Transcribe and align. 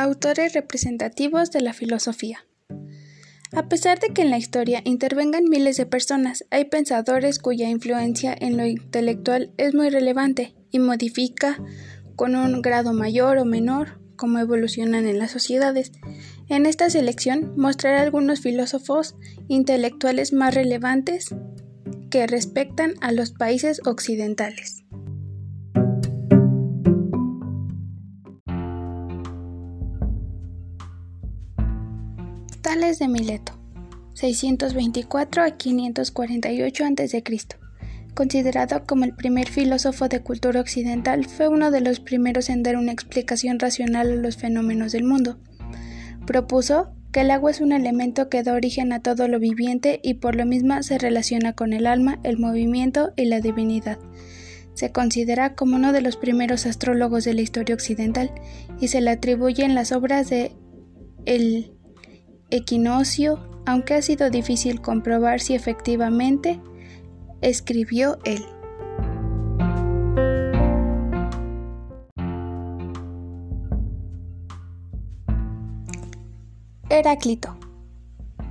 Autores 0.00 0.52
representativos 0.52 1.50
de 1.50 1.60
la 1.60 1.72
filosofía. 1.72 2.46
A 3.50 3.68
pesar 3.68 3.98
de 3.98 4.10
que 4.10 4.22
en 4.22 4.30
la 4.30 4.38
historia 4.38 4.80
intervengan 4.84 5.48
miles 5.50 5.76
de 5.76 5.86
personas, 5.86 6.44
hay 6.52 6.66
pensadores 6.66 7.40
cuya 7.40 7.68
influencia 7.68 8.32
en 8.38 8.56
lo 8.56 8.64
intelectual 8.64 9.50
es 9.56 9.74
muy 9.74 9.90
relevante 9.90 10.54
y 10.70 10.78
modifica 10.78 11.60
con 12.14 12.36
un 12.36 12.62
grado 12.62 12.92
mayor 12.92 13.38
o 13.38 13.44
menor 13.44 14.00
cómo 14.14 14.38
evolucionan 14.38 15.08
en 15.08 15.18
las 15.18 15.32
sociedades. 15.32 15.90
En 16.48 16.66
esta 16.66 16.88
selección 16.90 17.54
mostraré 17.56 17.98
algunos 17.98 18.40
filósofos 18.40 19.16
intelectuales 19.48 20.32
más 20.32 20.54
relevantes 20.54 21.34
que 22.08 22.28
respectan 22.28 22.94
a 23.00 23.10
los 23.10 23.32
países 23.32 23.80
occidentales. 23.84 24.84
De 32.68 33.08
Mileto, 33.08 33.58
624 34.12 35.42
a 35.42 35.50
548 35.52 36.84
a.C. 36.84 37.24
Considerado 38.12 38.84
como 38.84 39.04
el 39.04 39.14
primer 39.14 39.48
filósofo 39.48 40.06
de 40.08 40.20
cultura 40.20 40.60
occidental, 40.60 41.24
fue 41.24 41.48
uno 41.48 41.70
de 41.70 41.80
los 41.80 41.98
primeros 41.98 42.50
en 42.50 42.62
dar 42.62 42.76
una 42.76 42.92
explicación 42.92 43.58
racional 43.58 44.12
a 44.12 44.16
los 44.16 44.36
fenómenos 44.36 44.92
del 44.92 45.04
mundo. 45.04 45.38
Propuso 46.26 46.92
que 47.10 47.22
el 47.22 47.30
agua 47.30 47.52
es 47.52 47.62
un 47.62 47.72
elemento 47.72 48.28
que 48.28 48.42
da 48.42 48.52
origen 48.52 48.92
a 48.92 49.00
todo 49.00 49.28
lo 49.28 49.40
viviente 49.40 49.98
y 50.02 50.14
por 50.14 50.36
lo 50.36 50.44
mismo 50.44 50.82
se 50.82 50.98
relaciona 50.98 51.54
con 51.54 51.72
el 51.72 51.86
alma, 51.86 52.20
el 52.22 52.36
movimiento 52.36 53.12
y 53.16 53.24
la 53.24 53.40
divinidad. 53.40 53.98
Se 54.74 54.92
considera 54.92 55.54
como 55.54 55.76
uno 55.76 55.94
de 55.94 56.02
los 56.02 56.18
primeros 56.18 56.66
astrólogos 56.66 57.24
de 57.24 57.32
la 57.32 57.40
historia 57.40 57.74
occidental 57.74 58.30
y 58.78 58.88
se 58.88 59.00
le 59.00 59.08
atribuyen 59.08 59.74
las 59.74 59.90
obras 59.90 60.28
de 60.28 60.52
el 61.24 61.77
equinoccio, 62.50 63.38
aunque 63.66 63.94
ha 63.94 64.02
sido 64.02 64.30
difícil 64.30 64.80
comprobar 64.80 65.40
si 65.40 65.54
efectivamente 65.54 66.60
escribió 67.40 68.18
él. 68.24 68.44
Heráclito 76.90 77.56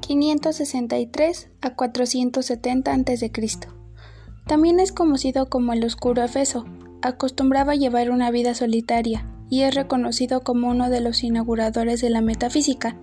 563 0.00 1.50
a 1.60 1.74
470 1.74 2.92
a.C. 2.92 3.32
También 4.46 4.80
es 4.80 4.92
conocido 4.92 5.50
como 5.50 5.72
el 5.74 5.84
oscuro 5.84 6.22
Efeso. 6.22 6.64
Acostumbraba 7.02 7.74
llevar 7.74 8.10
una 8.10 8.30
vida 8.30 8.54
solitaria 8.54 9.26
y 9.50 9.62
es 9.62 9.74
reconocido 9.74 10.40
como 10.40 10.68
uno 10.68 10.88
de 10.88 11.00
los 11.00 11.22
inauguradores 11.22 12.00
de 12.00 12.10
la 12.10 12.22
metafísica. 12.22 12.96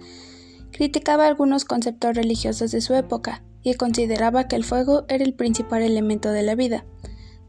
Criticaba 0.75 1.25
algunos 1.25 1.63
conceptos 1.63 2.17
religiosos 2.17 2.69
de 2.71 2.81
su 2.81 2.95
época 2.95 3.41
y 3.63 3.75
consideraba 3.75 4.49
que 4.49 4.57
el 4.57 4.65
fuego 4.65 5.05
era 5.07 5.23
el 5.23 5.33
principal 5.33 5.81
elemento 5.81 6.33
de 6.33 6.43
la 6.43 6.53
vida. 6.55 6.83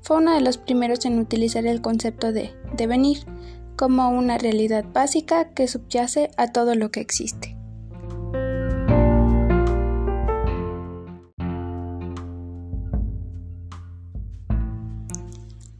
Fue 0.00 0.18
uno 0.18 0.32
de 0.32 0.40
los 0.40 0.58
primeros 0.58 1.04
en 1.06 1.18
utilizar 1.18 1.66
el 1.66 1.80
concepto 1.80 2.30
de 2.30 2.54
devenir 2.76 3.26
como 3.74 4.10
una 4.10 4.38
realidad 4.38 4.84
básica 4.94 5.52
que 5.54 5.66
subyace 5.66 6.30
a 6.36 6.52
todo 6.52 6.76
lo 6.76 6.92
que 6.92 7.00
existe. 7.00 7.56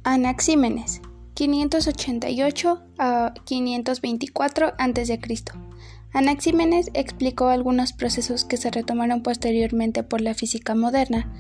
Anaxímenes 0.02 1.00
588 1.34 2.82
a 2.98 3.34
524 3.44 4.72
a.C. 4.76 5.20
Anaxímenes 6.16 6.90
explicó 6.94 7.48
algunos 7.48 7.92
procesos 7.92 8.46
que 8.46 8.56
se 8.56 8.70
retomaron 8.70 9.22
posteriormente 9.22 10.02
por 10.02 10.22
la 10.22 10.32
física 10.32 10.74
moderna, 10.74 11.30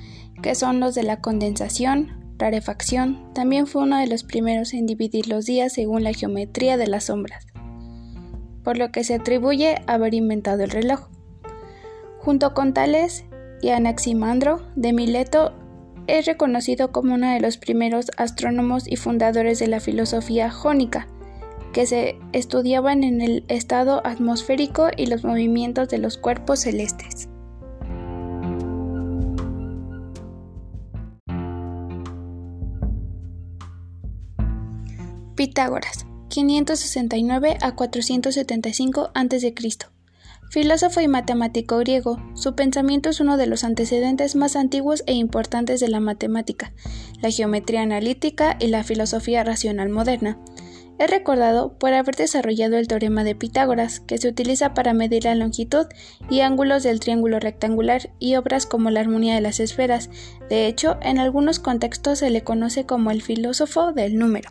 que 0.42 0.54
son 0.54 0.80
los 0.80 0.94
de 0.94 1.02
la 1.02 1.22
condensación, 1.22 2.34
rarefacción, 2.36 3.32
también 3.32 3.66
fue 3.66 3.84
uno 3.84 3.96
de 3.96 4.06
los 4.06 4.22
primeros 4.22 4.74
en 4.74 4.84
dividir 4.84 5.28
los 5.28 5.46
días 5.46 5.72
según 5.72 6.04
la 6.04 6.12
geometría 6.12 6.76
de 6.76 6.88
las 6.88 7.04
sombras, 7.04 7.46
por 8.62 8.76
lo 8.76 8.92
que 8.92 9.02
se 9.02 9.14
atribuye 9.14 9.76
haber 9.86 10.12
inventado 10.12 10.62
el 10.62 10.68
reloj. 10.68 11.08
Junto 12.18 12.52
con 12.52 12.74
Tales 12.74 13.24
y 13.62 13.70
Anaximandro 13.70 14.60
de 14.76 14.92
Mileto, 14.92 15.54
es 16.06 16.26
reconocido 16.26 16.92
como 16.92 17.14
uno 17.14 17.32
de 17.32 17.40
los 17.40 17.56
primeros 17.56 18.10
astrónomos 18.18 18.86
y 18.86 18.96
fundadores 18.96 19.58
de 19.58 19.68
la 19.68 19.80
filosofía 19.80 20.50
jónica, 20.50 21.08
que 21.76 21.84
se 21.84 22.18
estudiaban 22.32 23.04
en 23.04 23.20
el 23.20 23.44
estado 23.48 24.00
atmosférico 24.06 24.88
y 24.96 25.04
los 25.08 25.24
movimientos 25.24 25.90
de 25.90 25.98
los 25.98 26.16
cuerpos 26.16 26.60
celestes. 26.60 27.28
Pitágoras, 35.34 36.06
569 36.30 37.58
a 37.60 37.74
475 37.74 39.10
a.C. 39.12 39.54
Filósofo 40.48 41.02
y 41.02 41.08
matemático 41.08 41.76
griego, 41.76 42.18
su 42.32 42.54
pensamiento 42.54 43.10
es 43.10 43.20
uno 43.20 43.36
de 43.36 43.48
los 43.48 43.64
antecedentes 43.64 44.34
más 44.34 44.56
antiguos 44.56 45.04
e 45.06 45.12
importantes 45.12 45.80
de 45.80 45.88
la 45.88 46.00
matemática, 46.00 46.72
la 47.20 47.30
geometría 47.30 47.82
analítica 47.82 48.56
y 48.58 48.68
la 48.68 48.82
filosofía 48.82 49.44
racional 49.44 49.90
moderna. 49.90 50.38
Es 50.98 51.10
recordado 51.10 51.74
por 51.74 51.92
haber 51.92 52.16
desarrollado 52.16 52.78
el 52.78 52.88
teorema 52.88 53.22
de 53.22 53.34
Pitágoras, 53.34 54.00
que 54.00 54.16
se 54.16 54.28
utiliza 54.28 54.72
para 54.72 54.94
medir 54.94 55.24
la 55.24 55.34
longitud 55.34 55.86
y 56.30 56.40
ángulos 56.40 56.82
del 56.84 57.00
triángulo 57.00 57.38
rectangular 57.38 58.10
y 58.18 58.36
obras 58.36 58.64
como 58.64 58.88
la 58.90 59.00
armonía 59.00 59.34
de 59.34 59.42
las 59.42 59.60
esferas. 59.60 60.08
De 60.48 60.66
hecho, 60.66 60.96
en 61.02 61.18
algunos 61.18 61.58
contextos 61.58 62.20
se 62.20 62.30
le 62.30 62.44
conoce 62.44 62.86
como 62.86 63.10
el 63.10 63.20
filósofo 63.20 63.92
del 63.92 64.16
número. 64.16 64.50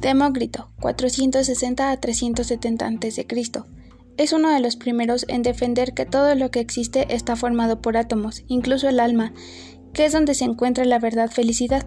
Demócrito, 0.00 0.68
460 0.80 1.90
a 1.90 1.96
370 1.98 2.86
a.C 2.86 3.26
es 4.16 4.32
uno 4.32 4.52
de 4.52 4.60
los 4.60 4.76
primeros 4.76 5.24
en 5.28 5.42
defender 5.42 5.94
que 5.94 6.06
todo 6.06 6.34
lo 6.34 6.50
que 6.50 6.60
existe 6.60 7.14
está 7.14 7.36
formado 7.36 7.80
por 7.80 7.96
átomos, 7.96 8.44
incluso 8.46 8.88
el 8.88 9.00
alma, 9.00 9.32
que 9.92 10.04
es 10.04 10.12
donde 10.12 10.34
se 10.34 10.44
encuentra 10.44 10.84
la 10.84 10.98
verdad 10.98 11.30
felicidad, 11.30 11.86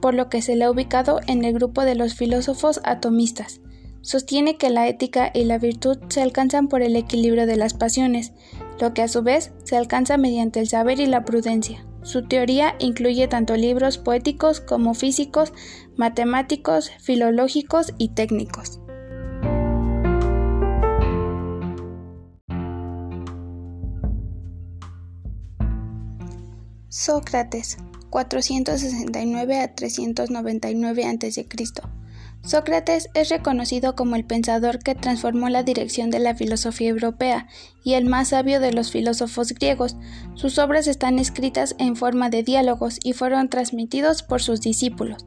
por 0.00 0.14
lo 0.14 0.28
que 0.28 0.42
se 0.42 0.56
le 0.56 0.64
ha 0.64 0.70
ubicado 0.70 1.20
en 1.26 1.44
el 1.44 1.54
grupo 1.54 1.82
de 1.84 1.94
los 1.94 2.14
filósofos 2.14 2.80
atomistas. 2.84 3.60
Sostiene 4.00 4.56
que 4.56 4.70
la 4.70 4.88
ética 4.88 5.30
y 5.32 5.44
la 5.44 5.58
virtud 5.58 5.98
se 6.08 6.22
alcanzan 6.22 6.66
por 6.66 6.82
el 6.82 6.96
equilibrio 6.96 7.46
de 7.46 7.56
las 7.56 7.74
pasiones, 7.74 8.32
lo 8.80 8.92
que 8.94 9.02
a 9.02 9.08
su 9.08 9.22
vez 9.22 9.52
se 9.62 9.76
alcanza 9.76 10.16
mediante 10.16 10.58
el 10.58 10.68
saber 10.68 10.98
y 10.98 11.06
la 11.06 11.24
prudencia. 11.24 11.86
Su 12.02 12.26
teoría 12.26 12.74
incluye 12.80 13.28
tanto 13.28 13.56
libros 13.56 13.98
poéticos 13.98 14.60
como 14.60 14.94
físicos, 14.94 15.52
matemáticos, 15.96 16.90
filológicos 17.00 17.94
y 17.96 18.08
técnicos. 18.08 18.80
Sócrates, 26.92 27.78
469 28.10 29.60
a 29.60 29.74
399 29.74 31.06
a.C. 31.06 31.46
Sócrates 32.44 33.08
es 33.14 33.30
reconocido 33.30 33.96
como 33.96 34.14
el 34.14 34.26
pensador 34.26 34.78
que 34.78 34.94
transformó 34.94 35.48
la 35.48 35.62
dirección 35.62 36.10
de 36.10 36.18
la 36.18 36.34
filosofía 36.34 36.90
europea 36.90 37.48
y 37.82 37.94
el 37.94 38.04
más 38.04 38.28
sabio 38.28 38.60
de 38.60 38.74
los 38.74 38.90
filósofos 38.90 39.54
griegos. 39.54 39.96
Sus 40.34 40.58
obras 40.58 40.86
están 40.86 41.18
escritas 41.18 41.76
en 41.78 41.96
forma 41.96 42.28
de 42.28 42.42
diálogos 42.42 42.98
y 43.02 43.14
fueron 43.14 43.48
transmitidos 43.48 44.22
por 44.22 44.42
sus 44.42 44.60
discípulos. 44.60 45.24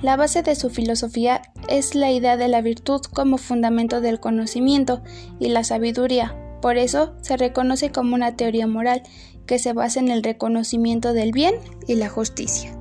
La 0.00 0.16
base 0.16 0.42
de 0.42 0.56
su 0.56 0.70
filosofía 0.70 1.40
es 1.68 1.94
la 1.94 2.10
idea 2.10 2.36
de 2.36 2.48
la 2.48 2.62
virtud 2.62 3.02
como 3.14 3.38
fundamento 3.38 4.00
del 4.00 4.18
conocimiento 4.18 5.04
y 5.38 5.50
la 5.50 5.62
sabiduría. 5.62 6.34
Por 6.66 6.78
eso 6.78 7.14
se 7.22 7.36
reconoce 7.36 7.92
como 7.92 8.16
una 8.16 8.34
teoría 8.34 8.66
moral 8.66 9.04
que 9.46 9.60
se 9.60 9.72
basa 9.72 10.00
en 10.00 10.10
el 10.10 10.24
reconocimiento 10.24 11.12
del 11.12 11.30
bien 11.30 11.54
y 11.86 11.94
la 11.94 12.08
justicia. 12.08 12.75